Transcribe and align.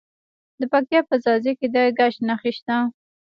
د 0.59 0.61
پکتیا 0.71 1.01
په 1.09 1.15
ځاځي 1.23 1.53
کې 1.59 1.67
د 1.73 1.77
ګچ 1.97 2.15
نښې 2.27 2.51
شته. 2.57 2.75